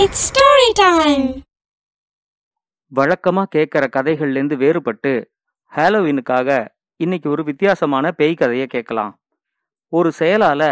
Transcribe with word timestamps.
It's 0.00 0.24
story 0.26 0.68
time 0.80 1.24
வழக்கமா 2.92 3.42
கேட்குற 3.54 3.84
கதைகள்லேருந்து 3.96 4.56
வேறுபட்டு 4.62 5.12
ஹாலோவினுக்காக 5.72 6.48
இன்னைக்கு 6.96 7.28
ஒரு 7.30 7.42
வித்தியாசமான 7.48 8.12
பேய் 8.12 8.34
கதையை 8.34 8.66
கேட்கலாம். 8.66 9.12
ஒரு 9.92 10.10
செயலால 10.18 10.62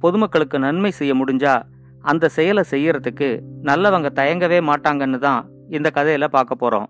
பொதுமக்களுக்கு 0.00 0.58
நன்மை 0.58 0.90
செய்ய 0.90 1.14
முடிஞ்சா 1.14 1.54
அந்த 2.02 2.28
செயலை 2.28 2.64
செய்யறதுக்கு 2.70 3.30
நல்லவங்க 3.62 4.10
தயங்கவே 4.20 4.60
மாட்டாங்கன்னு 4.70 5.18
தான் 5.18 5.40
இந்த 5.68 5.90
கதையில 5.98 6.28
பார்க்க 6.36 6.62
போறோம். 6.62 6.86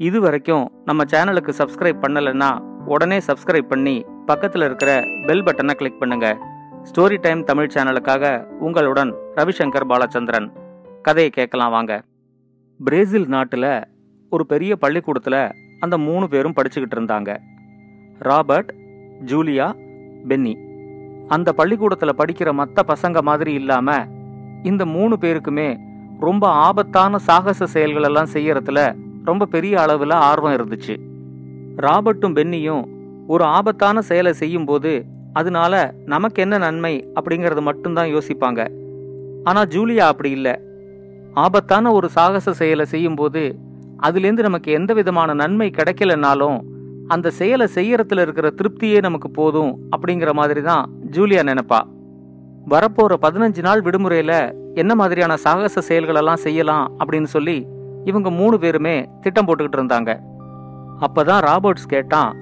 இது 0.00 0.20
வரைக்கும் 0.20 0.66
நம்ம 0.84 1.06
சேனலுக்கு 1.14 1.54
சப்ஸ்கிரைப் 1.60 2.02
பண்ணலைன்னா 2.06 2.50
உடனே 2.94 3.20
சப்ஸ்கிரைப் 3.28 3.70
பண்ணி 3.74 3.96
பக்கத்தில் 4.26 4.62
இருக்கிற 4.62 5.04
பெல் 5.28 5.46
பட்டனை 5.48 5.76
கிளிக் 5.82 6.02
பண்ணுங்க. 6.02 6.28
ஸ்டோரி 6.90 7.20
டைம் 7.20 7.44
தமிழ் 7.52 7.72
சேனலுக்காக 7.76 8.34
உங்களுடன் 8.66 9.12
ரவிசங்கர் 9.38 9.90
பாலச்சந்திரன். 9.92 10.50
கதையை 11.02 11.30
கேட்கலாம் 11.30 11.70
வாங்க. 11.70 12.02
பிரேசில் 12.84 13.26
நாட்டில் 13.26 13.84
ஒரு 14.30 14.46
பெரிய 14.46 14.76
பள்ளிக்கூடத்தில் 14.76 15.52
அந்த 15.80 15.98
மூணு 15.98 16.28
பேரும் 16.28 16.54
படிச்சுக்கிட்டு 16.56 16.96
இருந்தாங்க. 16.96 17.36
Robert 18.18 18.74
Julia 19.24 19.66
Penny. 20.28 20.58
அந்த 21.28 21.52
பள்ளிக்கூடத்தில் 21.52 22.18
படிக்கிற 22.18 22.52
மற்ற 22.52 22.82
பசங்க 22.94 23.20
மாதிரி 23.20 23.52
இல்லாமல் 23.52 24.08
இந்த 24.62 24.86
மூணு 24.86 25.16
பேருக்குமே 25.20 25.78
ரொம்ப 26.20 26.48
ஆபத்தான 26.48 27.18
சாகச 27.18 27.66
செயல்களெல்லாம் 27.72 28.32
செய்யறதுல 28.32 28.96
ரொம்ப 29.24 29.46
பெரிய 29.46 29.80
அளவில் 29.80 30.10
ஆர்வம் 30.10 30.56
இருந்துச்சு. 30.56 30.96
ராபர்ட்டும் 31.76 32.36
பென்னியும் 32.38 32.84
ஒரு 33.26 33.44
ஆபத்தான 33.44 34.00
செயலை 34.00 34.32
செய்யும்போது 34.32 35.04
அதனால 35.32 35.94
நமக்கு 36.06 36.42
என்ன 36.42 36.58
நன்மை 36.58 37.12
அப்படிங்கறது 37.14 37.60
மட்டும்தான் 37.60 38.08
யோசிப்பாங்க. 38.08 38.60
ஆனால் 39.44 39.66
ஜூலியா 39.66 40.06
அப்படி 40.12 40.30
இல்லை. 40.30 40.54
ஆபத்தான 41.34 41.92
ஒரு 41.92 42.08
சாகச 42.08 42.52
செயலை 42.52 42.84
செய்யும்போது 42.84 43.58
அதுலேருந்து 44.02 44.42
நமக்கு 44.42 44.72
எந்த 44.72 44.92
விதமான 44.92 45.34
நன்மை 45.34 45.70
கிடைக்கலனாலும் 45.70 46.58
அந்த 47.08 47.30
செயலை 47.30 47.66
செய்யறதுல 47.74 48.20
இருக்கிற 48.20 48.50
திருப்தியே 48.50 49.00
நமக்கு 49.00 49.30
போதும் 49.30 49.78
அப்படிங்கிற 49.96 50.32
மாதிரி 50.32 50.62
தான் 50.62 50.90
ஜூலியா 51.10 51.42
நினைப்பா. 51.50 51.80
வரப்போற 52.68 53.16
பதினஞ்சு 53.22 53.60
நாள் 53.60 53.80
விடுமுறையில 53.80 54.52
என்ன 54.74 54.94
மாதிரியான 54.94 55.36
சாகச 55.36 55.82
செயல்களெல்லாம் 55.88 56.42
செய்யலாம் 56.46 56.92
அப்படின்னு 56.98 57.24
சொல்லி 57.24 57.66
இவங்க 58.04 58.30
மூணு 58.30 58.58
பேருமே 58.58 59.08
திட்டம் 59.20 59.46
போட்டுக்கிட்டு 59.46 59.78
இருந்தாங்க. 59.80 60.20
அப்பதான் 61.00 61.42
ராபர்ட்ஸ் 61.42 61.86
கேட்டான் 61.86 62.36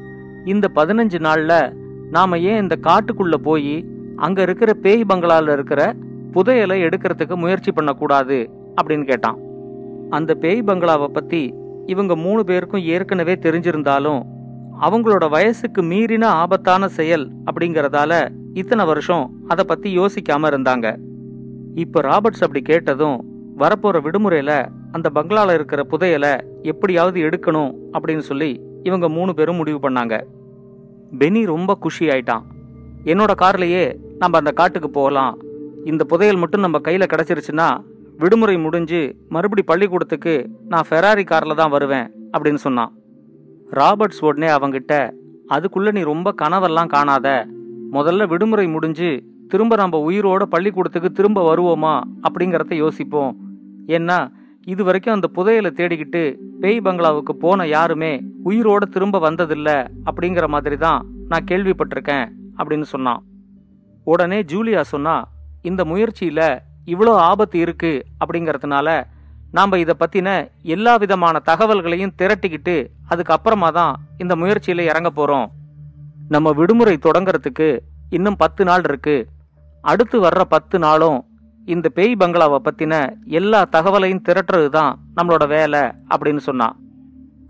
இந்த 0.44 0.68
பதினஞ்சு 0.74 1.18
நாள்ல 1.18 1.72
நாம 2.10 2.38
ஏன் 2.38 2.62
இந்த 2.62 2.78
காட்டுக்குள்ள 2.82 3.34
போய் 3.34 3.86
அங்க 4.16 4.42
இருக்கிற 4.42 4.74
பேய் 4.74 5.04
பங்களால 5.08 5.52
இருக்கிற 5.52 5.94
புதையலை 6.32 6.76
எடுக்கிறதுக்கு 6.86 7.34
முயற்சி 7.34 7.72
பண்ணக்கூடாது? 7.72 8.59
அப்படின்னு 8.82 9.04
கேட்டான். 9.04 9.38
அந்த 10.10 10.34
பேய் 10.34 10.62
பங்களாவை 10.66 11.06
பத்தி 11.06 11.54
இவங்க 11.86 12.16
மூணு 12.16 12.44
பேருக்கும் 12.44 12.80
ஏற்கனவே 12.80 13.34
தெரிஞ்சிருந்தாலும் 13.34 14.22
அவங்களோட 14.80 15.30
வயசுக்கு 15.30 15.82
மீறின 15.82 16.24
ஆபத்தான 16.24 16.88
செயல் 16.88 17.30
அப்படிங்கறதால 17.44 18.28
இத்தனை 18.54 18.84
வருஷம் 18.84 19.32
அதை 19.48 19.64
பத்தி 19.64 19.98
யோசிக்காம 19.98 20.48
இருந்தாங்க. 20.48 20.96
இப்ப 21.74 22.00
ராபர்ட்ஸ் 22.00 22.44
அப்படி 22.44 22.62
கேட்டதும் 22.62 23.24
வரப்போற 23.58 24.00
விடுமுறையில 24.00 24.68
அந்த 24.92 25.10
பங்களால 25.14 25.54
இருக்கிற 25.54 25.86
புதையலை 25.90 26.40
எப்படியாவது 26.62 27.20
எடுக்கணும் 27.20 27.74
அப்படின்னு 27.92 28.18
சொல்லி 28.18 28.60
இவங்க 28.82 29.08
மூணு 29.08 29.34
பேரும் 29.34 29.56
முடிவு 29.56 29.90
பண்ணாங்க. 29.90 30.20
பெனி 31.18 31.46
ரொம்ப 31.46 31.74
குஷி 31.74 32.06
ஆயிட்டான். 32.06 32.42
என்னோட 33.04 33.30
கார்லயே 33.42 33.94
நம்ம 34.18 34.38
அந்த 34.38 34.50
காட்டுக்கு 34.50 34.90
போகலாம். 34.90 35.38
இந்த 35.84 36.04
புதையல் 36.04 36.36
மட்டும் 36.36 36.60
நம்ம 36.60 36.78
கையில 36.78 37.06
கிடைச்சிருச்சுன்னா 37.12 37.80
விடுமுறை 38.20 38.56
முடிஞ்சு 38.56 39.00
மறுபடி 39.34 39.62
பள்ளிக்கூடத்துக்கு 39.62 40.34
நான் 40.72 40.86
ஃபெராரி 40.88 41.24
காரில் 41.30 41.60
தான் 41.60 41.74
வருவேன் 41.74 42.08
அப்படின்னு 42.34 42.60
சொன்னான். 42.66 42.92
ராபர்ட்ஸ் 43.78 44.22
உடனே 44.28 44.48
அவங்கிட்ட 44.56 44.94
அதுக்குள்ளே 45.54 45.90
நீ 45.96 46.02
ரொம்ப 46.12 46.34
கனவெல்லாம் 46.42 46.92
காணாத. 46.94 47.28
முதல்ல 47.96 48.26
விடுமுறை 48.32 48.66
முடிஞ்சு 48.74 49.10
திரும்ப 49.52 49.76
நம்ம 49.76 49.98
உயிரோட 50.08 50.42
பள்ளிக்கூடத்துக்கு 50.54 51.10
திரும்ப 51.12 51.38
வருவோமா? 51.50 51.94
அப்படிங்கிறத 52.26 52.74
யோசிப்போம். 52.74 53.32
ஏன்னா 53.96 54.18
இது 54.72 54.82
வரைக்கும் 54.84 55.16
அந்த 55.16 55.28
புதையலை 55.36 55.70
தேடிக்கிட்டு 55.78 56.22
பேய் 56.62 56.84
பங்களாவுக்கு 56.86 57.34
போன 57.44 57.66
யாருமே 57.66 58.12
உயிரோட 58.48 58.82
திரும்ப 58.94 59.20
வந்ததில்லை 59.30 59.78
அப்படிங்கிற 60.08 60.46
மாதிரி 60.54 60.76
தான் 60.76 61.00
நான் 61.28 61.48
கேள்விப்பட்டிருக்கேன் 61.50 62.26
அப்படின்னு 62.58 62.86
சொன்னான். 62.94 63.22
உடனே 64.06 64.40
ஜூலியா 64.52 64.82
சொன்னா 64.94 65.16
இந்த 65.70 65.84
முயற்சியில 65.84 66.42
இவ்வளோ 66.86 67.14
ஆபத்து 67.30 67.58
இருக்கு 67.58 67.92
அப்படிங்கிறதுனால 68.20 68.88
நாம் 69.56 69.80
இதை 69.82 69.94
பற்றின 69.98 70.28
எல்லா 70.74 70.92
விதமான 70.96 71.40
தகவல்களையும் 71.50 72.14
திரட்டிக்கிட்டு 72.20 72.76
அதுக்கப்புறமா 73.10 73.68
தான் 73.72 73.94
இந்த 74.18 74.36
முயற்சியில் 74.36 74.88
இறங்க 74.90 75.10
போகிறோம் 75.10 75.48
நம்ம 76.34 76.52
விடுமுறை 76.58 76.96
தொடங்கிறதுக்கு 77.06 77.68
இன்னும் 78.16 78.36
பத்து 78.36 78.62
நாள் 78.64 78.84
இருக்கு. 78.88 79.16
அடுத்து 79.84 80.16
வர்ற 80.24 80.42
பத்து 80.54 80.78
நாளும் 80.78 81.18
இந்த 81.68 81.86
பேய் 81.96 82.14
பங்களாவை 82.20 82.58
பற்றின 82.66 82.94
எல்லா 83.38 83.60
தகவலையும் 83.76 84.22
திரட்டுறது 84.28 84.68
தான் 84.68 84.92
நம்மளோட 85.16 85.44
வேலை 85.54 85.82
அப்படின்னு 86.12 86.42
சொன்னான். 86.48 86.76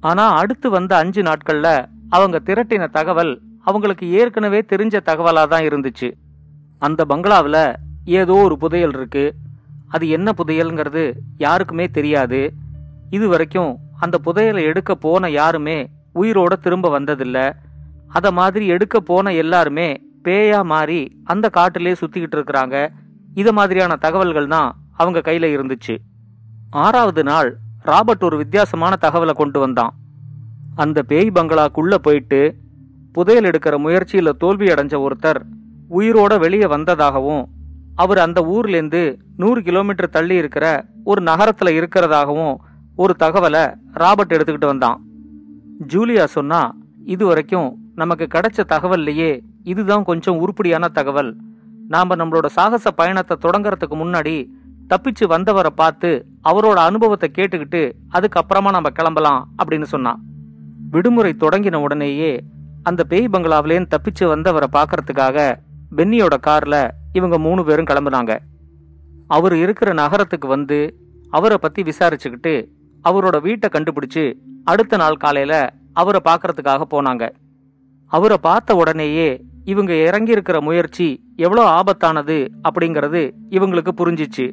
ஆனால் 0.00 0.36
அடுத்து 0.40 0.70
வந்த 0.70 0.92
அஞ்சு 0.96 1.22
நாட்களில் 1.22 1.86
அவங்க 2.08 2.36
திரட்டின 2.48 2.90
தகவல் 2.98 3.32
அவங்களுக்கு 3.68 4.06
ஏற்கனவே 4.10 4.60
தெரிஞ்ச 4.72 4.96
தகவலாக 5.10 5.48
தான் 5.54 5.66
இருந்துச்சு. 5.68 6.08
அந்த 6.78 7.04
பங்களாவில் 7.04 7.62
ஏதோ 8.04 8.32
ஒரு 8.32 8.58
புதையல் 8.58 8.94
இருக்கு. 8.94 9.34
அது 9.88 10.08
என்ன 10.08 10.32
புதையல்ங்கிறது 10.36 11.12
யாருக்குமே 11.38 11.88
தெரியாது. 11.88 12.52
இது 13.10 13.28
வரைக்கும் 13.28 13.76
அந்த 13.98 14.20
புதையலை 14.24 14.62
எடுக்க 14.62 14.94
போன 14.94 15.30
யாருமே 15.30 15.90
உயிரோட 16.14 16.52
திரும்ப 16.52 17.00
வந்ததில்ல. 17.00 17.52
அதை 18.08 18.30
மாதிரி 18.30 18.66
எடுக்க 18.66 19.00
போன 19.00 19.32
எல்லாருமே 19.32 20.00
பேயா 20.24 20.64
மாறி 20.64 21.20
அந்த 21.24 21.48
காட்டிலே 21.48 21.92
சுத்திக்கிட்டு 21.92 22.36
இருக்கிறாங்க. 22.36 22.88
இது 23.34 23.52
மாதிரியான 23.52 23.96
தகவல்கள் 23.96 24.46
தான் 24.46 24.76
அவங்க 24.92 25.18
கையில 25.18 25.56
இருந்துச்சு. 25.56 25.96
ஆறாவது 26.70 27.22
நாள் 27.22 27.58
ராபர்ட் 27.82 28.22
ஒரு 28.22 28.36
வித்தியாசமான 28.36 28.96
தகவலை 29.00 29.32
கொண்டு 29.32 29.60
வந்தான். 29.60 29.94
அந்த 30.74 31.02
பேய் 31.02 31.30
பங்களாக்குள்ள 31.34 31.94
போயிட்டு 31.94 32.54
புதையல் 33.12 33.44
எடுக்கிற 33.44 33.78
முயற்சியில 33.84 34.30
தோல்வி 34.30 34.66
அடைஞ்ச 34.66 35.06
ஒருத்தர் 35.06 35.40
உயிரோட 35.90 36.38
வெளியே 36.38 36.66
வந்ததாகவும் 36.66 37.48
அவர் 37.94 38.18
அந்த 38.18 38.40
ஊர்லேருந்து 38.40 39.16
நூறு 39.36 39.62
கிலோமீட்டர் 39.62 40.10
தள்ளி 40.10 40.34
இருக்கிற 40.34 40.84
ஒரு 41.04 41.22
நகரத்தில் 41.22 41.80
இருக்கிறதாகவும் 41.80 42.54
ஒரு 42.96 43.16
தகவலை 43.18 43.74
ராபர்ட் 43.92 44.32
எடுத்துக்கிட்டு 44.32 44.66
வந்தான். 44.66 45.00
ஜூலியா 45.86 46.24
சொன்னா 46.24 46.74
இது 47.04 47.26
வரைக்கும் 47.26 47.76
நமக்கு 47.94 48.26
கிடைச்ச 48.34 48.60
தகவல்லையே 48.68 49.40
இதுதான் 49.64 50.04
கொஞ்சம் 50.04 50.38
உருப்படியான 50.38 50.88
தகவல். 50.88 51.36
நாம் 51.88 52.10
நம்மளோட 52.10 52.46
சாகச 52.46 52.90
பயணத்தை 52.90 53.36
தொடங்குறதுக்கு 53.42 53.96
முன்னாடி 54.02 54.48
தப்பிச்சு 54.88 55.26
வந்தவரை 55.26 55.70
பார்த்து 55.74 56.26
அவரோட 56.48 56.74
அனுபவத்தை 56.74 57.30
கேட்டுக்கிட்டு 57.34 57.92
அதுக்கப்புறமா 58.12 58.70
நம்ம 58.70 58.90
கிளம்பலாம் 58.90 59.48
அப்படின்னு 59.62 59.82
சொன்னான். 59.82 60.20
விடுமுறை 60.90 61.36
தொடங்கின 61.40 61.74
உடனேயே 61.74 62.44
அந்த 62.82 63.04
பேய் 63.04 63.28
பங்களாவிலேருந்து 63.32 63.94
தப்பிச்சு 63.96 64.26
வந்தவரை 64.26 64.68
பார்க்கறதுக்காக 64.72 65.56
பென்னியோட 65.96 66.34
கார்ல 66.46 66.88
இவங்க 67.12 67.38
மூணு 67.38 67.64
பேரும் 67.64 67.84
கிளம்புனாங்க. 67.84 68.38
அவர் 69.26 69.54
இருக்கிற 69.54 69.92
நகரத்துக்கு 69.92 70.48
வந்து 70.48 70.96
அவரை 71.30 71.58
பத்தி 71.60 71.82
விசாரிச்சுக்கிட்டு 71.82 72.66
அவரோட 73.04 73.40
வீட்டை 73.40 73.70
கண்டுபிடிச்சு 73.72 74.34
அடுத்த 74.64 74.96
நாள் 74.96 75.16
காலையில 75.16 75.72
அவரை 75.92 76.20
பார்க்கறதுக்காக 76.24 76.82
போனாங்க. 76.90 77.30
அவரை 78.06 78.36
பார்த்த 78.40 78.74
உடனேயே 78.74 79.44
இவங்க 79.64 79.92
இறங்கி 79.94 80.30
இருக்கிற 80.30 80.60
முயற்சி 80.60 81.24
எவ்வளோ 81.36 81.62
ஆபத்தானது 81.68 82.48
அப்படிங்கிறது 82.68 83.30
இவங்களுக்கு 83.50 83.88
புரிஞ்சிச்சு. 83.96 84.52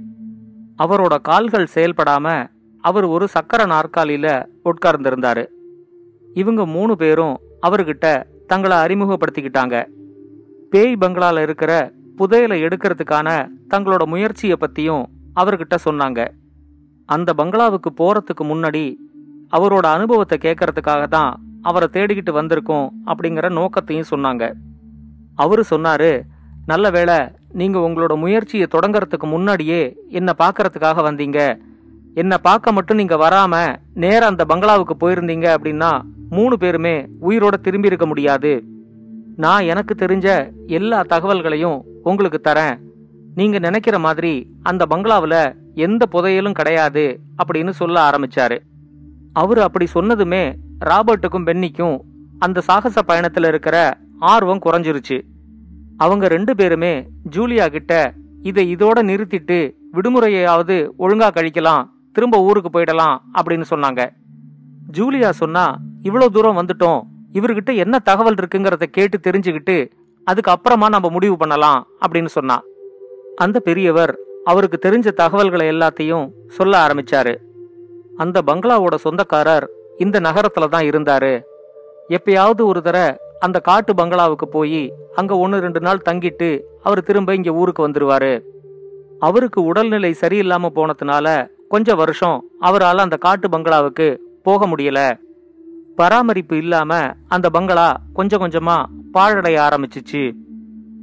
அவரோட 0.84 1.22
கால்கள் 1.22 1.68
செயல்படாம 1.76 2.48
அவர் 2.82 3.04
ஒரு 3.04 3.28
சக்கர 3.28 3.66
நாற்காலியில 3.66 4.46
உட்கார்ந்திருந்தாரு. 4.64 5.48
இவங்க 6.34 6.66
மூணு 6.66 6.96
பேரும் 6.96 7.40
அவர்கிட்ட 7.68 8.24
தங்களை 8.48 8.78
அறிமுகப்படுத்திக்கிட்டாங்க. 8.78 9.88
பேய் 10.70 10.98
பங்களால 11.02 11.42
இருக்கிற 11.42 11.92
புதையலை 12.20 12.58
எடுக்கிறதுக்கான 12.66 13.30
தங்களோட 13.72 14.04
முயற்சியை 14.14 14.58
பற்றியும் 14.60 15.04
அவர்கிட்ட 15.42 15.76
சொன்னாங்க. 15.88 16.20
அந்த 17.10 17.30
பங்களாவுக்கு 17.40 17.90
போகிறதுக்கு 18.00 18.44
முன்னாடி 18.52 18.86
அவரோட 19.58 19.86
அனுபவத்தை 19.98 20.38
கேட்கறதுக்காக 20.46 21.04
தான் 21.18 21.32
அவரை 21.70 21.88
தேடிக்கிட்டு 21.96 22.32
வந்திருக்கோம் 22.40 22.88
அப்படிங்கிற 23.10 23.48
நோக்கத்தையும் 23.60 24.10
சொன்னாங்க. 24.14 24.44
அவரு 25.44 25.64
சொன்னாரு 25.74 26.12
நல்ல 26.72 26.86
வேளை 26.96 27.18
நீங்கள் 27.60 27.86
உங்களோட 27.88 28.14
முயற்சியை 28.24 28.68
தொடங்கிறதுக்கு 28.76 29.28
முன்னாடியே 29.34 29.82
என்னை 30.20 30.34
பார்க்கறதுக்காக 30.44 31.04
வந்தீங்க. 31.10 31.40
என்னை 32.22 32.38
பார்க்க 32.48 32.76
மட்டும் 32.78 33.00
நீங்கள் 33.02 33.22
வராமல் 33.24 33.78
நேராக 34.04 34.32
அந்த 34.32 34.44
பங்களாவுக்கு 34.52 34.96
போயிருந்தீங்க 35.04 35.48
அப்படின்னா 35.58 35.92
மூணு 36.38 36.56
பேருமே 36.64 36.96
உயிரோட 37.28 37.56
திரும்பி 37.66 37.90
இருக்க 37.92 38.06
முடியாது. 38.12 38.54
நான் 39.38 39.64
எனக்கு 39.64 39.94
தெரிஞ்ச 39.94 40.28
எல்லா 40.68 41.02
தகவல்களையும் 41.02 41.82
உங்களுக்கு 42.04 42.40
தரேன். 42.44 42.80
நீங்க 43.36 43.60
நினைக்கிற 43.60 44.00
மாதிரி 44.00 44.52
அந்த 44.64 44.86
பங்களாவில் 44.86 45.56
எந்த 45.76 46.06
புதையலும் 46.06 46.54
கிடையாது 46.54 47.20
அப்படின்னு 47.44 47.70
சொல்ல 47.70 48.10
ஆரம்பிச்சாரு. 48.10 48.58
அவர் 49.34 49.60
அப்படி 49.60 49.86
சொன்னதுமே 49.94 50.54
ராபர்ட்டுக்கும் 50.86 51.46
பென்னிக்கும் 51.46 51.98
அந்த 52.40 52.62
சாகச 52.62 53.02
பயணத்தில் 53.02 53.44
இருக்கிற 53.44 53.98
ஆர்வம் 54.20 54.64
குறைஞ்சிருச்சு. 54.66 55.22
அவங்க 55.98 56.28
ரெண்டு 56.28 56.56
பேருமே 56.56 57.08
ஜூலியா 57.36 57.68
கிட்ட 57.68 58.14
இதை 58.42 58.76
இதோட 58.76 59.00
நிறுத்திட்டு 59.12 59.60
விடுமுறையாவது 59.94 60.90
ஒழுங்கா 61.00 61.30
கழிக்கலாம் 61.32 61.84
திரும்ப 62.12 62.42
ஊருக்கு 62.42 62.70
போயிடலாம் 62.74 63.18
அப்படின்னு 63.34 63.64
சொன்னாங்க. 63.70 64.10
ஜூலியா 64.92 65.30
சொன்னா 65.30 65.78
இவ்வளோ 66.04 66.28
தூரம் 66.28 66.58
வந்துட்டோம் 66.58 67.02
இவர்கிட்ட 67.38 67.72
என்ன 67.76 67.96
தகவல் 68.00 68.40
இருக்குங்கிறத 68.42 68.84
கேட்டு 68.84 69.18
தெரிஞ்சுக்கிட்டு 69.28 69.78
அதுக்கு 70.28 70.52
அப்புறமா 70.52 70.90
நம்ம 70.90 71.10
முடிவு 71.10 71.38
பண்ணலாம் 71.38 71.80
அப்படின்னு 72.02 72.32
சொன்னா. 72.38 72.58
அந்த 73.36 73.60
பெரியவர் 73.60 74.14
அவருக்கு 74.44 74.78
தெரிஞ்ச 74.86 75.12
தகவல்களை 75.12 75.66
எல்லாத்தையும் 75.70 76.26
சொல்ல 76.48 76.74
ஆரம்பிச்சாரு. 76.88 77.34
அந்த 78.18 78.42
பங்களாவோட 78.48 78.96
சொந்தக்காரர் 78.96 79.66
இந்த 79.98 80.20
நகரத்துல 80.20 80.68
தான் 80.70 80.88
இருந்தாரு. 80.90 81.34
எப்பயாவது 82.10 82.62
ஒரு 82.62 82.82
தர 82.82 82.98
அந்த 83.40 83.60
காட்டு 83.60 83.96
பங்களாவுக்கு 83.96 84.48
போய் 84.48 84.82
அங்க 85.16 85.38
ஒன்று 85.38 85.58
ரெண்டு 85.60 85.80
நாள் 85.80 86.06
தங்கிட்டு 86.10 86.50
அவர் 86.84 87.02
திரும்ப 87.04 87.36
இங்க 87.36 87.52
ஊருக்கு 87.52 87.88
வந்துருவாரு. 87.88 88.34
அவருக்கு 89.20 89.60
உடல்நிலை 89.64 90.12
சரியில்லாம 90.22 90.70
போனதுனால 90.76 91.28
கொஞ்ச 91.70 91.96
வருஷம் 91.96 92.38
அவரால் 92.60 92.98
அந்த 92.98 93.18
காட்டு 93.18 93.50
பங்களாவுக்கு 93.50 94.08
போக 94.44 94.68
முடியல. 94.68 95.02
பராமரிப்பு 96.00 96.58
இல்லாம 96.58 97.12
அந்த 97.28 97.50
பங்களா 97.50 98.02
கொஞ்சம் 98.14 98.42
கொஞ்சமா 98.42 98.86
பாழடைய 99.14 99.58
ஆரம்பிச்சிச்சு. 99.68 100.36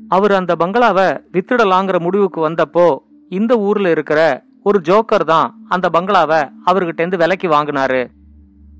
அவர் 0.08 0.32
அந்த 0.32 0.54
பங்களாவை 0.58 1.20
வித்துடலாங்கிற 1.32 2.00
முடிவுக்கு 2.00 2.48
வந்தப்போ 2.48 2.98
இந்த 3.28 3.58
ஊர்ல 3.58 3.90
இருக்கிற 3.90 4.42
ஒரு 4.62 4.80
ஜோக்கர் 4.84 5.24
தான் 5.24 5.64
அந்த 5.68 5.90
பங்களாவை 5.92 6.50
அவர்கிட்ட 6.66 6.94
இருந்து 6.94 7.16
விலைக்கு 7.16 7.48
வாங்கினாரு. 7.48 8.10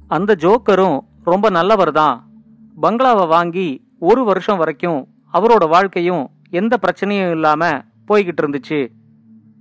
அந்த 0.08 0.36
ஜோக்கரும் 0.38 0.98
ரொம்ப 1.24 1.50
நல்லவர் 1.50 1.92
தான். 1.92 2.16
பங்களாவை 2.82 3.28
வாங்கி 3.28 3.84
ஒரு 3.98 4.24
வருஷம் 4.24 4.56
வரைக்கும் 4.56 5.08
அவரோட 5.32 5.68
வாழ்க்கையும் 5.68 6.30
எந்த 6.50 6.78
பிரச்சனையும் 6.82 7.30
இல்லாம 7.30 7.64
போய்கிட்டு 8.08 8.42
இருந்துச்சு. 8.42 8.88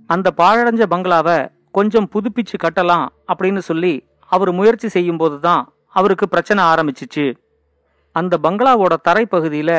அந்த 0.06 0.30
பாழடைஞ்ச 0.36 0.84
பங்களாவை 0.90 1.48
கொஞ்சம் 1.72 2.08
புதுப்பிச்சு 2.14 2.56
கட்டலாம் 2.62 3.06
அப்படின்னு 3.32 3.58
சொல்லி 3.58 3.94
அவர் 4.26 4.52
முயற்சி 4.52 4.88
செய்யும் 4.88 5.16
போதுதான் 5.16 5.73
அவருக்கு 5.94 6.26
பிரச்சனை 6.28 6.60
ஆரம்பிச்சிச்சு. 6.64 7.26
அந்த 8.16 8.38
பங்களாவோட 8.42 8.94
தரைப்பகுதியில 9.08 9.72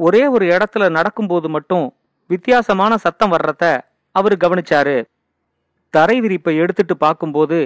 ஒரே 0.00 0.26
ஒரு 0.26 0.44
இடத்துல 0.46 0.90
நடக்கும்போது 0.90 1.48
மட்டும் 1.48 1.86
வித்தியாசமான 2.26 2.96
சத்தம் 2.96 3.32
வர்றத 3.32 3.64
அவர் 4.14 4.36
கவனிச்சாரு. 4.36 4.96
தரை 5.94 6.16
விரிப்பை 6.20 6.54
எடுத்துட்டு 6.56 6.94
பார்க்கும்போது 6.96 7.58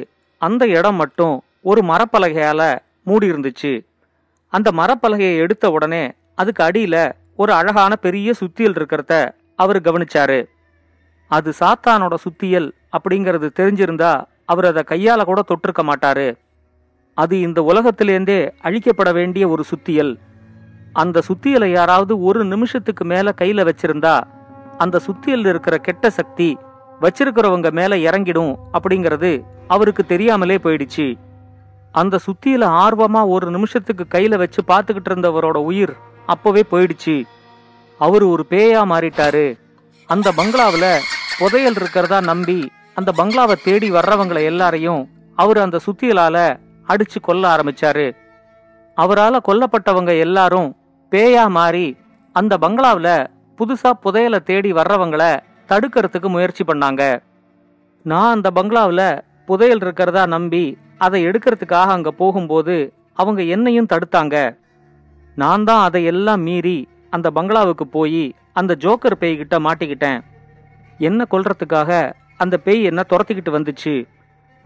அந்த 0.42 0.62
இடம் 0.66 0.94
மட்டும் 0.94 1.34
ஒரு 1.62 1.82
மரப்பலகையால 1.82 2.78
மூடி 3.04 3.26
இருந்துச்சு. 3.30 3.72
அந்த 4.52 4.70
மரப்பலகையை 4.70 5.36
எடுத்த 5.36 5.70
உடனே 5.70 6.04
அதுக்கு 6.34 6.62
அடியில 6.64 7.12
ஒரு 7.36 7.52
அழகான 7.52 7.96
பெரிய 7.96 8.32
சுத்தியல் 8.32 8.76
இருக்கிறத 8.78 9.12
அவர் 9.56 9.80
கவனிச்சாரு. 9.80 10.40
அது 11.30 11.50
சாத்தானோட 11.60 12.14
சுத்தியல் 12.24 12.68
அப்படிங்கிறது 12.96 13.48
தெரிஞ்சிருந்தா 13.60 14.12
அவர் 14.44 14.64
அதை 14.64 14.82
கையால 14.90 15.24
கூட 15.24 15.40
தொட்டிருக்க 15.48 15.82
மாட்டாரு. 15.82 16.28
அது 17.16 17.40
இந்த 17.40 17.60
உலகத்திலேருந்தே 17.62 18.38
அழிக்கப்பட 18.62 19.10
வேண்டிய 19.12 19.48
ஒரு 19.48 19.64
சுத்தியல். 19.64 20.12
அந்த 20.92 21.22
சுத்தியலை 21.28 21.68
யாராவது 21.72 22.22
ஒரு 22.22 22.44
நிமிஷத்துக்கு 22.44 23.04
மேல 23.04 23.34
கையில 23.40 23.68
வச்சிருந்தா 23.68 24.16
அந்த 24.78 25.00
சுத்தியல் 25.06 25.46
இருக்கிற 25.46 25.76
கெட்ட 25.78 26.10
சக்தி 26.10 26.58
வச்சிருக்கிறவங்க 27.00 27.70
மேல 27.70 27.96
இறங்கிடும் 27.96 28.52
அப்படிங்கிறது 28.72 29.44
அவருக்கு 29.68 30.04
தெரியாமலே 30.06 30.56
போயிடுச்சு. 30.56 31.06
அந்த 31.92 32.18
சுத்தியில 32.26 32.64
ஆர்வமா 32.82 33.22
ஒரு 33.28 33.50
நிமிஷத்துக்கு 33.50 34.04
கையில 34.10 34.36
வச்சு 34.36 34.62
பார்த்துக்கிட்டு 34.68 35.10
இருந்தவரோட 35.10 35.56
உயிர் 35.70 35.94
அப்பவே 36.26 36.62
போயிடுச்சு. 36.70 37.16
அவர் 37.98 38.22
ஒரு 38.22 38.46
பேயா 38.50 38.82
மாறிட்டாரு. 38.92 39.46
அந்த 40.06 40.32
பங்களாவில் 40.32 41.00
புதையல் 41.38 41.76
இருக்கிறதா 41.76 42.20
நம்பி 42.20 42.70
அந்த 42.94 43.12
பங்களாவை 43.16 43.56
தேடி 43.64 43.88
வர்றவங்களை 43.90 44.42
எல்லாரையும் 44.44 45.02
அவர் 45.34 45.58
அந்த 45.58 45.78
சுத்தியலால 45.86 46.36
அடிச்சு 46.88 47.18
கொல்ல 47.22 47.56
ஆரம்பிச்சாரு. 47.56 48.06
அவரால 48.96 49.36
கொல்லப்பட்டவங்க 49.48 50.18
எல்லாரும் 50.18 50.76
பேயா 51.12 51.46
மாறி 51.48 51.96
அந்த 52.32 52.56
பங்களாவில் 52.56 53.28
புதுசா 53.58 53.90
புதையலை 54.04 54.38
தேடி 54.42 54.72
வர்றவங்களை 54.72 55.32
தடுக்கிறதுக்கு 55.68 56.28
முயற்சி 56.28 56.64
பண்ணாங்க. 56.64 57.02
நான் 58.02 58.30
அந்த 58.30 58.50
பங்களாவில் 58.50 59.22
புதையல் 59.46 59.80
இருக்கிறதா 59.80 60.26
நம்பி 60.26 60.78
அதை 60.98 61.26
எடுக்கிறதுக்காக 61.26 61.94
அங்க 61.96 62.10
போகும்போது 62.10 62.76
அவங்க 63.12 63.42
என்னையும் 63.42 63.90
தடுத்தாங்க. 63.92 64.36
நான் 65.34 65.64
தான் 65.64 65.82
அதை 65.82 66.04
எல்லாம் 66.04 66.40
மீறி 66.40 66.88
அந்த 67.10 67.30
பங்களாவுக்கு 67.30 67.86
போய் 67.86 68.34
அந்த 68.52 68.76
ஜோக்கர் 68.80 69.20
பேய்கிட்ட 69.20 69.56
மாட்டிக்கிட்டேன். 69.66 70.20
என்ன 70.98 71.26
கொல்றதுக்காக 71.30 71.90
அந்த 72.36 72.56
பேய் 72.56 72.82
என்ன 72.82 73.04
துரத்திக்கிட்டு 73.10 73.56
வந்துச்சு? 73.56 73.94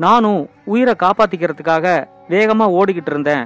நானும் 0.05 0.43
உயிரை 0.65 0.95
காப்பாத்திக்கிறதுக்காக 0.99 1.87
வேகமா 2.29 2.67
ஓடிக்கிட்டு 2.79 3.11
இருந்தேன். 3.13 3.45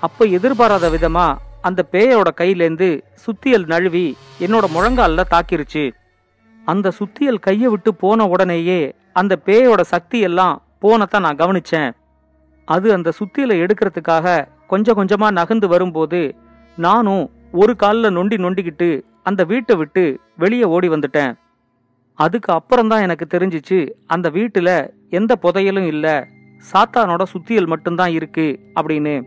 அப்ப 0.00 0.24
எதிர்பாராத 0.36 0.88
விதமா 0.88 1.26
அந்த 1.60 1.80
பேயோட 1.92 2.28
கையிலேந்து 2.36 2.88
சுத்தியல் 3.24 3.66
நழுவி 3.66 4.16
என்னோட 4.40 4.64
முழங்கால 4.74 5.24
தாக்கிருச்சு. 5.34 5.84
அந்த 6.64 6.92
சுத்தியல் 6.98 7.44
கையை 7.46 7.68
விட்டு 7.70 7.94
போன 7.94 8.26
உடனேயே 8.26 8.80
அந்த 9.12 9.38
பேயோட 9.46 9.80
சக்தி 9.80 10.20
எல்லாம் 10.20 10.62
போனத்தான் 10.82 11.26
நான் 11.26 11.42
கவனிச்சேன். 11.42 11.90
அது 12.64 12.92
அந்த 12.92 13.12
சுத்தியலை 13.18 13.56
எடுக்கிறதுக்காக 13.64 14.46
கொஞ்சம் 14.66 14.98
கொஞ்சமா 14.98 15.30
நகர்ந்து 15.30 15.68
வரும்போது 15.68 16.34
நானும் 16.76 17.30
ஒரு 17.52 17.76
காலில் 17.76 18.16
நொண்டி 18.16 18.36
நொண்டிக்கிட்டு 18.36 19.02
அந்த 19.22 19.44
வீட்டை 19.44 19.76
விட்டு 19.76 20.20
வெளியே 20.36 20.64
ஓடி 20.64 20.88
வந்துட்டேன். 20.88 21.32
அதுக்கு 22.20 22.52
அப்புறம்தான் 22.52 23.02
எனக்கு 23.02 23.26
தெரிஞ்சிச்சு 23.34 23.90
அந்த 24.06 24.30
வீட்டுல 24.30 24.90
எந்த 25.10 25.36
புதையலும் 25.36 25.86
இல்ல. 25.86 26.26
சாத்தானோட 26.72 27.22
சுத்தியல் 27.22 27.66
மட்டும்தான் 27.66 28.10
இருக்கு 28.10 28.60
அப்படின்னு. 28.80 29.22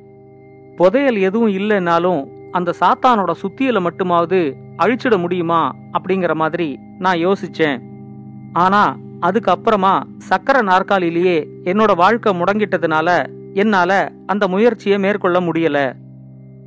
புதையல் 0.76 1.16
எதுவும் 1.16 1.50
இல்லைன்னாலும் 1.50 2.28
அந்த 2.52 2.74
சாத்தானோட 2.80 3.32
சுத்தியலை 3.42 3.88
மட்டுமாவது 3.88 4.54
அழிச்சிட 4.78 5.18
முடியுமா 5.18 5.76
அப்படிங்கிற 5.94 6.34
மாதிரி 6.34 6.80
நான் 7.00 7.28
யோசிச்சேன். 7.28 7.82
ஆனா 8.54 8.98
அதுக்கப்புறமா 9.22 10.04
சக்கர 10.18 10.62
நாற்காலிலேயே 10.62 11.48
என்னோட 11.64 11.96
வாழ்க்கை 11.96 12.40
முடங்கிட்டதுனால 12.40 13.10
என்னால 13.54 14.12
அந்த 14.26 14.48
முயற்சியை 14.48 15.00
மேற்கொள்ள 15.00 15.40
முடியல. 15.40 15.94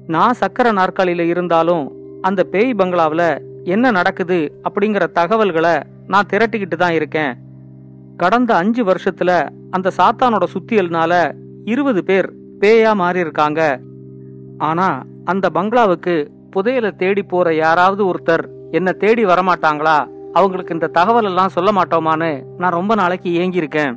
நான் 0.06 0.32
சக்கர 0.32 0.72
நாற்காலியில 0.72 1.20
இருந்தாலும் 1.20 1.84
அந்த 2.22 2.42
பேய் 2.42 2.74
பங்களாவில் 2.74 3.55
என்ன 3.74 3.90
நடக்குது 3.90 4.38
அப்படிங்கிற 4.66 5.04
தகவல்களை 5.12 5.74
நான் 6.06 6.28
திரட்டிக்கிட்டு 6.32 6.76
தான் 6.76 6.92
இருக்கேன். 6.92 7.32
கடந்த 8.16 8.50
அஞ்சு 8.56 8.82
வருஷத்துல 8.84 9.30
அந்த 9.70 9.92
சாத்தானோட 9.98 10.44
சுத்தியல்னால 10.54 11.12
இருபது 11.64 12.04
பேர் 12.04 12.28
பேயா 12.60 12.92
மாறி 12.94 13.18
இருக்காங்க 13.18 13.60
ஆனா 14.58 14.88
அந்த 15.24 15.46
பங்களாவுக்கு 15.50 16.14
புதையலை 16.56 16.90
தேடி 16.96 17.22
போற 17.22 17.54
யாராவது 17.54 18.02
ஒருத்தர் 18.04 18.44
என்ன 18.70 18.92
தேடி 18.92 19.24
வரமாட்டாங்களா? 19.24 19.96
அவங்களுக்கு 20.32 20.74
இந்த 20.74 20.86
தகவல் 20.86 21.24
எல்லாம் 21.24 21.48
சொல்ல 21.48 21.70
மாட்டோமான்னு 21.72 22.30
நான் 22.58 22.76
ரொம்ப 22.78 22.94
நாளைக்கு 22.94 23.30
ஏங்கியிருக்கேன். 23.40 23.92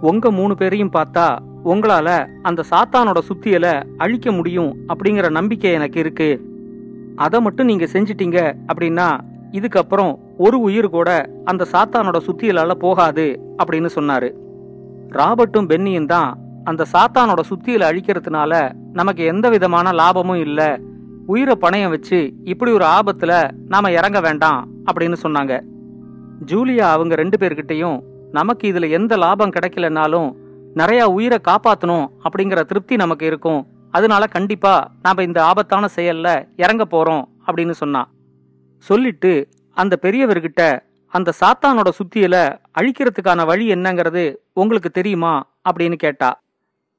உங்க 0.00 0.30
மூணு 0.30 0.54
பேரையும் 0.54 0.92
பார்த்தா 0.92 1.26
உங்களால 1.64 2.08
அந்த 2.42 2.64
சாத்தானோட 2.70 3.18
சுத்தியலை 3.30 3.74
அழிக்க 3.96 4.32
முடியும் 4.32 4.72
அப்படிங்கிற 4.88 5.28
நம்பிக்கை 5.30 5.72
எனக்கு 5.72 6.00
இருக்கு. 6.00 6.30
அதை 7.18 7.40
மட்டும் 7.40 7.66
நீங்க 7.66 7.86
செஞ்சிட்டீங்க 7.92 8.38
அப்படின்னா 8.70 9.08
இதுக்கப்புறம் 9.52 10.12
ஒரு 10.38 10.56
உயிர் 10.60 10.88
கூட 10.88 11.10
அந்த 11.44 11.66
சாத்தானோட 11.72 12.18
சுத்தியலால 12.26 12.72
போகாது 12.84 13.26
அப்படின்னு 13.62 13.88
சொன்னாரு. 13.94 14.28
ராபர்ட்டும் 15.08 15.68
பென்னியும் 15.70 16.06
தான் 16.06 16.30
அந்த 16.64 16.84
சாத்தானோட 16.92 17.40
சுத்தியில 17.50 17.88
அழிக்கிறதுனால 17.90 18.52
நமக்கு 18.92 19.22
எந்த 19.24 19.46
விதமான 19.48 19.92
லாபமும் 19.92 20.42
இல்ல. 20.46 20.60
உயிரை 21.26 21.54
பணையம் 21.60 21.88
வச்சு 21.88 22.18
இப்படி 22.44 22.70
ஒரு 22.72 22.84
ஆபத்துல 22.84 23.32
நாம 23.68 23.90
இறங்க 23.90 24.20
வேண்டாம் 24.20 24.60
அப்படின்னு 24.88 25.16
சொன்னாங்க. 25.22 25.54
ஜூலியா 26.46 26.86
அவங்க 26.96 27.14
ரெண்டு 27.14 27.36
பேர்கிட்டையும் 27.40 27.98
நமக்கு 28.32 28.72
இதுல 28.72 28.90
எந்த 28.90 29.16
லாபம் 29.16 29.50
கிடைக்கலனாலும் 29.50 30.28
நிறைய 30.74 31.02
உயிரை 31.08 31.38
காப்பாத்தணும் 31.48 32.06
அப்படிங்கிற 32.24 32.60
திருப்தி 32.62 32.96
நமக்கு 32.96 33.26
இருக்கும் 33.26 33.60
அதனால 33.90 34.26
கண்டிப்பா 34.26 34.90
நாம 35.02 35.22
இந்த 35.22 35.44
ஆபத்தான 35.44 35.88
செயல்ல 35.96 36.48
இறங்க 36.56 36.84
போறோம் 36.90 37.24
அப்படின்னு 37.46 37.70
சொன்னான் 37.70 38.08
சொல்லிட்டு 38.78 39.48
அந்த 39.74 39.98
பெரியவர்கிட்ட 40.02 40.80
அந்த 41.06 41.32
சாத்தானோட 41.40 41.88
சுத்தியில 41.98 42.58
அழிக்கிறதுக்கான 42.78 43.46
வழி 43.46 43.72
என்னங்கிறது 43.72 44.36
உங்களுக்கு 44.52 44.90
தெரியுமா 44.90 45.46
அப்படின்னு 45.70 45.94
கேட்டா. 45.94 46.40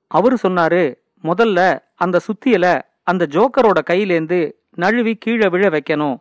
அவரு 0.08 0.38
சொன்னாரு 0.48 0.96
முதல்ல 1.24 1.79
அந்த 1.96 2.19
சுத்தியில 2.27 2.81
அந்த 3.03 3.27
ஜோக்கரோட 3.31 3.79
கையிலேந்து 3.89 4.51
நழுவி 4.75 5.15
கீழே 5.15 5.48
விழ 5.48 5.69
வைக்கணும். 5.69 6.17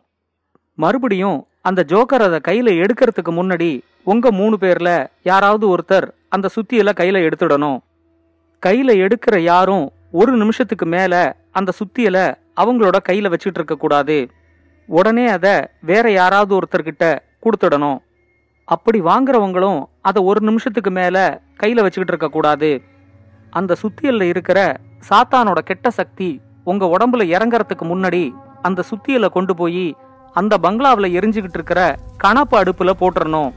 மறுபடியும் 0.75 1.47
அந்த 1.61 1.85
ஜோக்கர் 1.87 2.25
அதை 2.27 2.39
கையில 2.47 2.65
எடுக்கிறதுக்கு 2.65 3.31
முன்னாடி 3.31 3.81
உங்க 4.03 4.31
மூணு 4.31 4.57
பேர்ல 4.61 5.07
யாராவது 5.23 5.77
ஒருத்தர் 5.77 6.11
அந்த 6.29 6.49
சுத்தியில 6.55 6.89
கையில 6.99 7.31
எடுத்துடணும். 7.31 7.77
கையில 8.65 9.07
எடுக்கிற 9.07 9.37
யாரும் 9.39 9.91
ஒரு 10.11 10.31
நிமிஷத்துக்கு 10.31 10.85
மேல 10.85 11.35
அந்த 11.51 11.71
சுத்தியலை 11.79 12.35
அவங்களோட 12.61 12.97
கையில 13.09 13.33
வச்சுட்டு 13.33 13.59
இருக்க 13.59 13.75
கூடாது. 13.75 14.29
உடனே 14.85 15.27
அதை 15.27 15.67
வேற 15.81 16.11
யாராவது 16.11 16.59
ஒருத்தர்கிட்ட 16.59 17.19
கொடுத்துடணும். 17.43 17.97
அப்படி 18.65 19.01
வாங்குறவங்களும் 19.01 19.85
அதை 20.01 20.23
ஒரு 20.23 20.41
நிமிஷத்துக்கு 20.45 20.91
மேல 20.91 21.41
கையில 21.53 21.75
வச்சுக்கிட்டு 21.75 22.13
இருக்க 22.13 22.27
கூடாது. 22.27 22.81
அந்த 23.49 23.75
சுத்தியல்ல 23.81 24.21
இருக்கிற 24.21 24.77
சாத்தானோட 25.09 25.59
கெட்ட 25.59 25.89
சக்தி 25.89 26.41
உங்க 26.63 26.85
உடம்புல 26.85 27.23
இறங்கறதுக்கு 27.35 27.85
முன்னாடி 27.91 28.31
அந்த 28.61 28.83
சுத்தியலை 28.89 29.29
கொண்டு 29.29 29.55
போய் 29.55 29.95
அந்த 30.33 30.57
பங்களாவில் 30.57 31.19
எரிஞ்சுக்கிட்டு 31.19 31.57
இருக்கிற 31.59 31.95
கணப்பு 32.17 32.61
அடுப்புல 32.61 32.93
போட்டுறணும். 32.99 33.51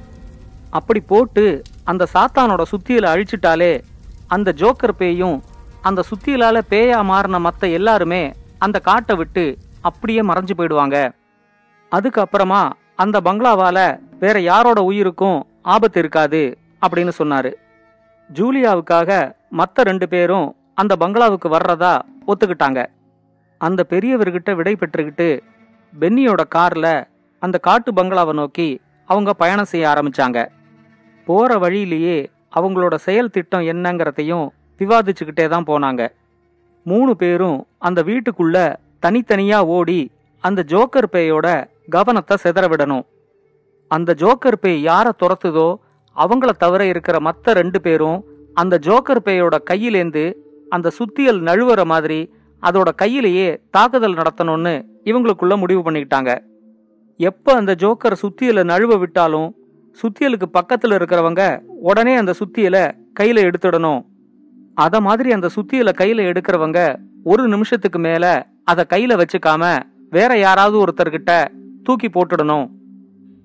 அப்படி 0.70 1.00
போட்டு 1.00 1.62
அந்த 1.84 2.06
சாத்தானோட 2.14 2.62
சுத்தியலை 2.72 3.08
அழிச்சிட்டாலே 3.14 3.82
அந்த 4.26 4.54
ஜோக்கர் 4.56 4.96
பேயும் 4.96 5.42
அந்த 5.82 6.02
சுத்தியலால 6.10 6.60
பேயா 6.70 7.04
மாறின 7.04 7.38
மற்ற 7.38 7.68
எல்லாருமே 7.68 8.32
அந்த 8.58 8.78
காட்டை 8.78 9.16
விட்டு 9.16 9.56
அப்படியே 9.80 10.20
மறைஞ்சு 10.20 10.52
போயிடுவாங்க. 10.56 10.96
அதுக்கப்புறமா 11.92 12.70
அந்த 12.94 13.20
பங்களாவால 13.20 13.98
வேற 14.18 14.40
யாரோட 14.40 14.82
உயிருக்கும் 14.82 15.46
ஆபத்து 15.62 15.98
இருக்காது 15.98 16.58
அப்படின்னு 16.86 17.12
சொன்னாரு. 17.18 17.52
ஜூலியாவுக்காக 18.34 19.32
மற்ற 19.50 19.82
ரெண்டு 19.82 20.08
பேரும் 20.08 20.56
அந்த 20.74 20.96
பங்களாவுக்கு 20.96 21.48
வர்றதா 21.48 21.94
ஒத்துக்கிட்டாங்க. 22.26 22.86
அந்த 23.58 23.86
பெரியவர்கிட்ட 23.88 24.54
விடை 24.54 24.76
பெற்றுக்கிட்டு 24.76 25.40
பென்னியோட 26.00 26.42
கார்ல 26.54 27.04
அந்த 27.38 27.58
காட்டு 27.58 27.92
பங்களாவை 27.92 28.32
நோக்கி 28.32 28.80
அவங்க 29.04 29.32
பயணம் 29.32 29.70
செய்ய 29.72 29.88
ஆரம்பிச்சாங்க. 29.88 30.46
போற 31.24 31.58
வழியிலேயே 31.58 32.30
அவங்களோட 32.56 32.94
செயல் 32.94 33.30
திட்டம் 33.30 33.60
என்னங்கிறதையும் 33.60 34.48
விவாதிச்சுக்கிட்டே 34.78 35.48
தான் 35.48 35.68
போனாங்க. 35.70 36.02
மூணு 36.82 37.16
பேரும் 37.16 37.66
அந்த 37.78 38.02
வீட்டுக்குள்ள 38.02 38.56
தனித்தனியா 39.06 39.58
ஓடி 39.76 40.10
அந்த 40.44 40.64
ஜோக்கர் 40.72 41.12
பேயோட 41.12 41.46
கவனத்தை 41.88 42.36
சிதற 42.44 42.64
விடணும். 42.72 43.04
அந்த 43.88 44.14
ஜோக்கர் 44.18 44.60
பேய் 44.60 44.82
யாரை 44.82 45.12
துரத்துதோ 45.22 45.74
அவங்கள 46.16 46.50
தவிர 46.58 46.82
இருக்கிற 46.86 47.20
மற்ற 47.20 47.52
ரெண்டு 47.52 47.80
பேரும் 47.80 48.18
அந்த 48.54 48.78
ஜோக்கர் 48.82 49.24
பேயோட 49.24 49.56
கையிலேந்து 49.70 50.24
அந்த 50.68 50.90
சுத்தியல் 50.98 51.40
நழுவுற 51.48 51.84
மாதிரி 51.84 52.20
அதோட 52.62 52.88
கையிலேயே 52.94 53.60
தாக்குதல் 53.70 54.18
நடத்தணும்னு 54.20 54.74
இவங்களுக்குள்ள 55.04 55.54
முடிவு 55.56 55.80
பண்ணிக்கிட்டாங்க. 55.86 56.32
எப்ப 57.16 57.54
அந்த 57.54 57.72
ஜோக்கர் 57.78 58.20
சுத்தியலை 58.22 58.62
நழுவ 58.72 58.98
விட்டாலும் 58.98 59.48
சுத்தியலுக்கு 60.02 60.46
பக்கத்துல 60.58 60.96
இருக்கிறவங்க 60.98 61.42
உடனே 61.66 62.14
அந்த 62.14 62.34
சுத்தியலை 62.40 62.84
கையில 63.20 63.44
எடுத்துடணும். 63.48 64.00
அத 64.74 65.00
மாதிரி 65.00 65.32
அந்த 65.32 65.50
சுத்தியில 65.56 65.92
கையில 65.98 66.32
எடுக்கிறவங்க 66.32 66.98
ஒரு 67.24 67.48
நிமிஷத்துக்கு 67.48 67.98
மேல 67.98 68.46
அத 68.64 68.86
கையில 68.88 69.22
வச்சுக்காம 69.22 69.82
வேற 70.10 70.38
யாராவது 70.38 70.84
ஒருத்தர்கிட்ட 70.84 71.48
தூக்கி 71.82 72.08
போட்டுடணும். 72.08 72.70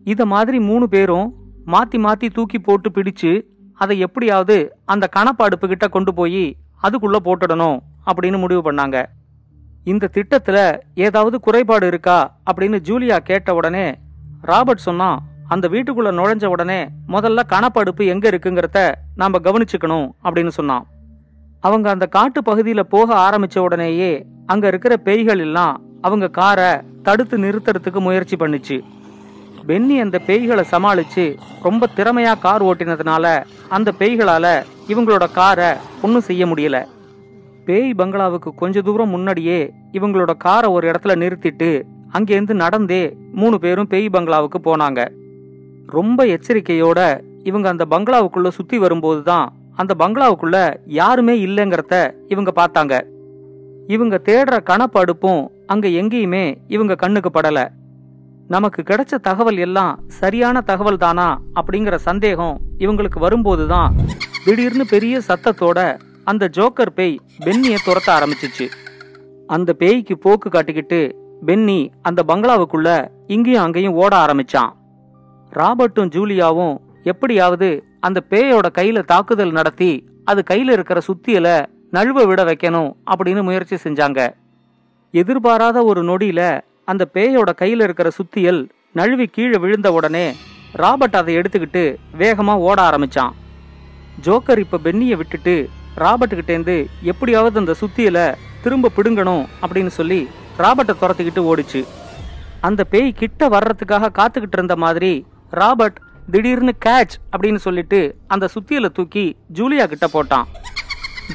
இத 0.03 0.25
மாதிரி 0.25 0.60
மூணு 0.60 0.89
பேரும் 0.89 1.34
மாத்தி 1.65 1.96
மாத்தி 1.96 2.29
தூக்கி 2.34 2.60
போட்டு 2.60 2.89
பிடிச்சு 2.89 3.41
அதை 3.74 4.00
எப்படியாவது 4.00 4.75
அந்த 4.86 5.07
கணப்பு 5.07 5.67
கிட்ட 5.67 5.88
கொண்டு 5.88 6.13
போய் 6.13 6.57
அதுக்குள்ள 6.84 7.15
போட்டுடணும் 7.24 7.79
அப்படின்னு 8.05 8.39
முடிவு 8.39 8.72
பண்ணாங்க. 8.72 9.05
இந்த 9.84 10.10
திட்டத்துல 10.13 10.79
ஏதாவது 10.93 11.39
குறைபாடு 11.39 11.88
இருக்கா 11.88 12.39
அப்படின்னு 12.51 12.79
ஜூலியா 12.84 13.17
கேட்ட 13.17 13.53
உடனே 13.53 13.96
ராபர்ட் 14.41 14.77
சொன்னான் 14.77 15.24
அந்த 15.48 15.67
வீட்டுக்குள்ள 15.67 16.10
நுழைஞ்ச 16.19 16.46
உடனே 16.46 16.88
முதல்ல 17.07 17.39
கணப்படுப்பு 17.48 18.05
எங்க 18.05 18.29
இருக்குங்கிறத 18.29 18.93
நாம 19.15 19.39
கவனிச்சுக்கணும் 19.39 20.10
அப்படின்னு 20.24 20.48
சொன்னான். 20.48 20.88
அவங்க 21.59 21.89
அந்த 21.89 22.05
காட்டு 22.05 22.41
பகுதியில 22.41 22.79
போக 22.79 23.15
ஆரம்பிச்ச 23.15 23.59
உடனேயே 23.59 24.25
அங்க 24.45 24.67
இருக்கிற 24.67 24.97
பேய்கள் 24.97 25.39
எல்லாம் 25.39 25.81
அவங்க 26.01 26.27
காரை 26.27 26.71
தடுத்து 27.03 27.37
நிறுத்துறதுக்கு 27.37 27.99
முயற்சி 27.99 28.35
பண்ணுச்சு. 28.35 28.77
பென்னி 29.65 29.99
அந்த 29.99 30.21
பேய்களை 30.27 30.63
சமாளிச்சு 30.71 31.37
ரொம்ப 31.63 31.87
திறமையா 31.95 32.39
கார் 32.39 32.63
ஓட்டினதுனால 32.63 33.43
அந்த 33.69 33.93
பேய்களால 33.99 34.63
இவங்களோட 34.87 35.31
காரை 35.31 35.73
ஒன்றும் 36.01 36.21
செய்ய 36.21 36.45
முடியல. 36.45 36.85
பேய் 37.65 37.93
பங்களாவுக்கு 37.93 38.55
கொஞ்ச 38.55 38.81
தூரம் 38.81 39.09
முன்னாடியே 39.09 39.73
இவங்களோட 39.91 40.37
காரை 40.37 40.71
ஒரு 40.71 40.91
இடத்துல 40.91 41.15
நிறுத்திட்டு 41.15 41.81
அங்கேருந்து 42.13 42.53
நடந்தே 42.53 43.17
மூணு 43.31 43.59
பேரும் 43.59 43.87
பேய் 43.87 44.09
பங்களாவுக்கு 44.09 44.59
போனாங்க. 44.59 45.07
ரொம்ப 45.85 46.25
எச்சரிக்கையோட 46.25 47.19
இவங்க 47.43 47.69
அந்த 47.69 47.85
பங்களாவுக்குள்ள 47.89 48.47
சுத்தி 48.47 48.77
வரும்போது 48.77 49.23
தான் 49.23 49.53
அந்த 49.81 49.93
பங்களாவுக்குள்ள 50.00 50.57
யாருமே 51.00 51.34
இல்லைங்கிறத 51.46 51.96
இவங்க 52.27 52.51
பார்த்தாங்க. 52.55 52.96
இவங்க 53.88 54.15
தேடுற 54.24 54.55
கணப்படுப்பும் 54.69 55.43
அங்க 55.65 55.88
எங்கேயுமே 56.01 56.46
இவங்க 56.67 56.96
கண்ணுக்கு 56.96 57.29
படல. 57.34 57.60
நமக்கு 58.48 58.81
கிடைச்ச 58.81 59.15
தகவல் 59.22 59.57
எல்லாம் 59.57 59.93
சரியான 60.07 60.62
தகவல் 60.62 60.98
தானா 60.98 61.29
அப்படிங்கிற 61.53 61.96
சந்தேகம் 61.96 62.57
இவங்களுக்கு 62.77 63.19
வரும்போதுதான் 63.19 63.96
திடீர்னு 64.46 64.86
பெரிய 64.89 65.22
சத்தத்தோட 65.27 65.79
அந்த 66.24 66.50
ஜோக்கர் 66.57 66.93
பேய் 66.96 67.17
பென்னியை 67.46 67.79
துரத்த 67.86 68.10
ஆரம்பிச்சிச்சு. 68.17 68.67
அந்த 69.48 69.74
பேய்க்கு 69.74 70.17
போக்கு 70.17 70.50
காட்டிக்கிட்டு 70.50 71.01
பென்னி 71.46 71.79
அந்த 72.01 72.24
பங்களாவுக்குள்ள 72.27 72.89
இங்கேயும் 73.27 73.63
அங்கேயும் 73.63 73.98
ஓட 74.03 74.13
ஆரம்பிச்சான். 74.25 74.72
ராபர்ட்டும் 75.51 76.12
ஜூலியாவும் 76.15 76.75
எப்படியாவது 77.03 77.69
அந்த 78.07 78.19
பேயோட 78.29 78.67
கையில 78.77 78.99
தாக்குதல் 79.05 79.51
நடத்தி 79.51 79.91
அது 80.25 80.43
கையில 80.49 80.75
இருக்கிற 80.75 80.99
சுத்தியல 81.07 81.47
நழுவ 81.93 82.25
விட 82.25 82.43
வைக்கணும் 82.43 82.89
அப்படின்னு 83.11 83.41
முயற்சி 83.43 83.75
செஞ்சாங்க. 83.75 84.19
எதிர்பாராத 85.11 85.83
ஒரு 85.83 86.01
நொடியில 86.03 86.61
அந்த 86.85 87.03
பேயோட 87.13 87.49
கையில 87.61 87.85
இருக்கிற 87.87 88.09
சுத்தியல் 88.09 88.69
நழுவி 88.91 89.25
கீழே 89.25 89.57
விழுந்த 89.57 89.91
உடனே 89.91 90.35
ராபர்ட் 90.71 91.15
அதை 91.15 91.37
எடுத்துக்கிட்டு 91.37 91.83
வேகமா 92.19 92.53
ஓட 92.67 92.89
ஆரம்பிச்சான். 92.89 93.33
ஜோக்கர் 94.21 94.57
இப்ப 94.57 94.79
பென்னியை 94.83 95.15
விட்டுட்டு 95.15 95.69
ராபர்ட் 95.95 96.37
கிட்டேந்து 96.39 96.87
எப்படியாவது 97.01 97.59
அந்த 97.59 97.75
சுத்தியல 97.81 98.19
திரும்ப 98.63 98.91
பிடுங்கணும் 98.97 99.45
அப்படின்னு 99.61 99.93
சொல்லி 99.99 100.27
ராபர்ட்டை 100.57 100.95
துரத்துக்கிட்டு 101.01 101.43
ஓடிச்சு. 101.51 101.81
அந்த 102.59 102.83
பேய் 102.83 103.17
கிட்ட 103.21 103.49
வர்றதுக்காக 103.49 104.09
காத்துக்கிட்டு 104.19 104.57
இருந்த 104.59 104.75
மாதிரி 104.75 105.25
ராபர்ட் 105.49 105.99
திடீர்னு 106.31 106.74
கேட்ச் 106.86 107.13
அப்படின்னு 107.31 107.55
சொல்லிட்டு 107.55 108.00
அந்த 108.27 108.50
சுத்தியலை 108.55 108.89
தூக்கி 108.89 109.36
ஜூலியா 109.53 109.86
கிட்ட 109.86 110.07
போட்டான். 110.13 110.48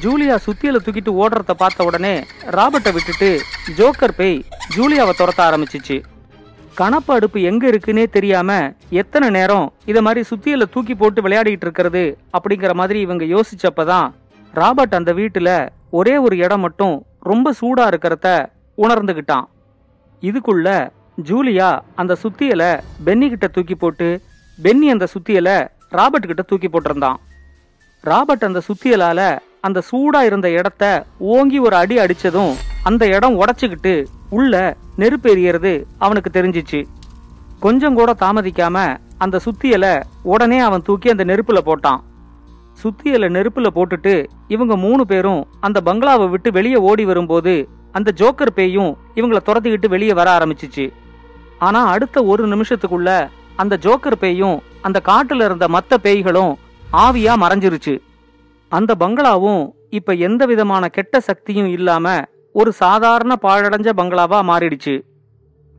ஜூலியா 0.03 0.35
சுத்தியலை 0.45 0.79
தூக்கிட்டு 0.85 1.11
ஓடுறத 1.21 1.53
பார்த்த 1.57 1.83
உடனே 1.83 2.15
ராபர்ட்டை 2.57 2.91
விட்டுட்டு 2.93 3.29
ஜோக்கர் 3.77 4.15
பேய் 4.17 4.43
ஜூலியாவை 4.75 5.13
துரத்த 5.19 5.41
ஆரம்பிச்சிச்சு. 5.47 6.03
கணப்பு 6.75 7.13
அடுப்பு 7.13 7.41
எங்க 7.41 7.69
இருக்குன்னே 7.69 8.05
தெரியாம 8.09 8.73
எத்தனை 8.89 9.29
நேரம் 9.29 9.73
இத 9.85 10.01
மாதிரி 10.01 10.21
சுத்தியலை 10.29 10.65
தூக்கி 10.69 10.95
போட்டு 10.95 11.21
விளையாடிட்டு 11.21 11.65
இருக்கிறது 11.67 12.17
அப்படிங்கிற 12.37 12.73
மாதிரி 12.73 12.99
இவங்க 12.99 13.23
யோசிச்சப்பதான் 13.35 14.13
ராபர்ட் 14.53 14.95
அந்த 14.95 15.13
வீட்டுல 15.13 15.69
ஒரே 15.89 16.17
ஒரு 16.17 16.37
இடம் 16.37 16.59
மட்டும் 16.59 17.05
ரொம்ப 17.19 17.53
சூடா 17.61 17.85
இருக்கிறத 17.91 18.27
உணர்ந்துகிட்டான். 18.77 19.45
இதுக்குள்ள 20.21 20.89
ஜூலியா 21.23 21.79
அந்த 21.95 22.17
சுத்தியலை 22.23 22.71
பென்னி 23.03 23.29
கிட்ட 23.29 23.47
தூக்கி 23.47 23.75
போட்டு 23.75 24.21
பென்னி 24.61 24.89
அந்த 24.89 25.07
சுத்தியலை 25.13 25.67
ராபர்ட் 25.89 26.25
கிட்ட 26.25 26.41
தூக்கி 26.41 26.67
போட்டிருந்தான். 26.67 27.15
ராபர்ட் 28.01 28.43
அந்த 28.43 28.61
சுத்தியலால 28.67 29.39
அந்த 29.61 29.81
சூடா 29.91 30.21
இருந்த 30.21 30.49
இடத்த 30.49 31.05
ஓங்கி 31.17 31.59
ஒரு 31.59 31.75
அடி 31.75 31.97
அடிச்சதும் 31.97 32.53
அந்த 32.83 33.07
இடம் 33.07 33.41
உடச்சுக்கிட்டு 33.41 34.05
உள்ள 34.29 34.77
நெருப்பு 34.95 35.35
எரியறது 35.35 35.83
அவனுக்கு 35.97 36.41
தெரிஞ்சிச்சு. 36.41 36.85
கொஞ்சம் 37.59 37.93
கூட 37.93 38.15
தாமதிக்காம 38.19 38.97
அந்த 39.17 39.39
சுத்தியலை 39.45 40.03
உடனே 40.23 40.59
அவன் 40.59 40.81
தூக்கி 40.81 41.09
அந்த 41.09 41.25
நெருப்புல 41.25 41.57
போட்டான். 41.65 41.99
சுத்தியலை 42.83 43.29
நெருப்புல 43.29 43.67
போட்டுட்டு 43.75 44.25
இவங்க 44.47 44.77
மூணு 44.77 45.05
பேரும் 45.05 45.47
அந்த 45.59 45.81
பங்களாவை 45.85 46.29
விட்டு 46.29 46.51
வெளியே 46.51 46.75
ஓடி 46.75 47.05
வரும்போது 47.05 47.69
அந்த 47.91 48.13
ஜோக்கர் 48.15 48.55
பேயும் 48.55 48.97
இவங்கள 49.15 49.37
துரத்திக்கிட்டு 49.45 49.87
வெளியே 49.87 50.13
வர 50.13 50.37
ஆரம்பிச்சிச்சு. 50.37 50.91
ஆனா 51.59 51.85
அடுத்த 51.85 52.23
ஒரு 52.23 52.47
நிமிஷத்துக்குள்ள 52.47 53.29
அந்த 53.55 53.77
ஜோக்கர் 53.81 54.15
பேயும் 54.19 54.61
அந்த 54.81 55.01
காட்டுல 55.05 55.43
இருந்த 55.45 55.67
மத்த 55.67 55.97
பேய்களும் 56.03 56.53
ஆவியா 56.93 57.33
மறைஞ்சிருச்சு. 57.41 57.99
அந்த 58.69 58.95
பங்களாவும் 58.99 59.69
இப்ப 59.89 60.13
எந்த 60.13 60.45
விதமான 60.45 60.87
கெட்ட 60.87 61.19
சக்தியும் 61.19 61.67
இல்லாம 61.67 62.21
ஒரு 62.53 62.71
சாதாரண 62.71 63.35
பாழடைஞ்ச 63.41 63.89
பங்களாவா 63.97 64.39
மாறிடுச்சு. 64.41 65.01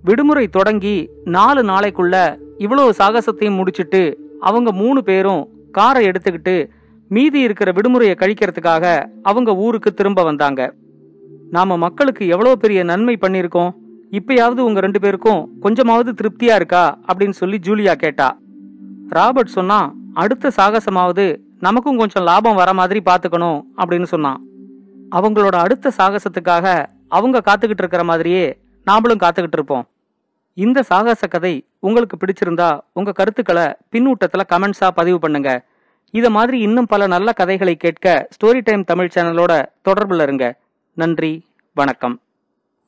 விடுமுறை 0.02 0.48
தொடங்கி 0.48 1.10
நாலு 1.24 1.62
நாளைக்குள்ள 1.62 2.38
இவ்வளவு 2.58 2.94
சாகசத்தையும் 2.98 3.56
முடிச்சிட்டு 3.56 4.18
அவங்க 4.40 4.72
மூணு 4.72 5.04
பேரும் 5.04 5.48
காரை 5.72 6.08
எடுத்துக்கிட்டு 6.08 6.68
மீதி 7.08 7.40
இருக்கிற 7.40 7.72
விடுமுறையை 7.72 8.14
கழிக்கிறதுக்காக 8.14 9.06
அவங்க 9.22 9.56
ஊருக்கு 9.56 9.94
திரும்ப 9.94 10.22
வந்தாங்க. 10.22 10.74
நாம 11.50 11.76
மக்களுக்கு 11.76 12.26
எவ்வளவு 12.26 12.58
பெரிய 12.58 12.82
நன்மை 12.82 13.18
பண்ணியிருக்கோம்? 13.20 13.74
இப்பயாவது 14.16 14.60
உங்க 14.68 14.80
ரெண்டு 14.80 15.00
பேருக்கும் 15.00 15.40
கொஞ்சமாவது 15.60 16.10
திருப்தியா 16.20 16.54
இருக்கா 16.54 16.98
அப்படின்னு 17.08 17.36
சொல்லி 17.40 17.58
ஜூலியா 17.66 17.94
கேட்டா. 18.02 18.28
ராபர்ட் 19.08 19.54
சொன்னா 19.58 19.78
அடுத்த 20.22 20.50
சாகசமாவது 20.56 21.24
நமக்கும் 21.60 22.00
கொஞ்சம் 22.00 22.26
லாபம் 22.28 22.54
வர 22.54 22.72
மாதிரி 22.72 23.00
பாத்துக்கணும் 23.04 23.58
அப்படின்னு 23.76 24.08
சொன்னான். 24.12 24.40
அவங்களோட 25.10 25.56
அடுத்த 25.64 25.92
சாகசத்துக்காக 25.98 26.86
அவங்க 27.08 27.42
காத்துக்கிட்டு 27.48 27.82
இருக்கிற 27.84 28.04
மாதிரியே 28.04 28.44
நாமளும் 28.86 29.22
காத்துக்கிட்டு 29.24 29.58
இருப்போம். 29.58 29.84
இந்த 30.54 30.82
சாகச 30.82 31.26
கதை 31.26 31.54
உங்களுக்கு 31.78 32.16
பிடிச்சிருந்தா 32.16 32.80
உங்க 32.92 33.12
கருத்துக்களை 33.12 33.66
பின்னூட்டத்துல 33.92 34.44
கமெண்ட்ஸா 34.52 34.90
பதிவு 34.94 35.18
பண்ணுங்க. 35.18 35.50
இத 36.10 36.30
மாதிரி 36.30 36.58
இன்னும் 36.58 36.86
பல 36.86 37.06
நல்ல 37.06 37.32
கதைகளை 37.32 37.76
கேட்க 37.76 38.28
ஸ்டோரி 38.36 38.60
டைம் 38.64 38.84
தமிழ் 38.84 39.10
சேனலோட 39.14 39.64
தொடர்புல 39.88 40.22
இருங்க. 40.22 40.46
நன்றி 40.94 41.32
வணக்கம். 41.74 42.20